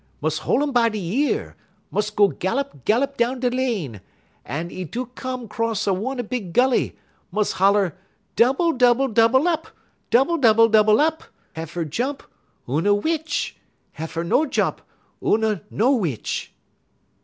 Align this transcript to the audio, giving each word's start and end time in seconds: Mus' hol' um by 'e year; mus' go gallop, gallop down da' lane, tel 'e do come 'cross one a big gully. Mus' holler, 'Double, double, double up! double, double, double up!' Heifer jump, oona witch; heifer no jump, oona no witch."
Mus' 0.19 0.39
hol' 0.39 0.63
um 0.63 0.71
by 0.71 0.89
'e 0.91 0.97
year; 0.97 1.55
mus' 1.91 2.09
go 2.09 2.29
gallop, 2.29 2.85
gallop 2.85 3.17
down 3.17 3.39
da' 3.39 3.49
lane, 3.49 4.01
tel 4.47 4.71
'e 4.71 4.83
do 4.83 5.05
come 5.13 5.47
'cross 5.47 5.85
one 5.85 6.19
a 6.19 6.23
big 6.23 6.53
gully. 6.53 6.97
Mus' 7.31 7.51
holler, 7.51 7.95
'Double, 8.35 8.71
double, 8.71 9.07
double 9.07 9.47
up! 9.47 9.67
double, 10.09 10.39
double, 10.39 10.69
double 10.69 10.99
up!' 10.99 11.25
Heifer 11.53 11.85
jump, 11.85 12.23
oona 12.67 12.95
witch; 12.95 13.57
heifer 13.91 14.23
no 14.23 14.47
jump, 14.47 14.81
oona 15.21 15.61
no 15.69 15.91
witch." 15.93 16.51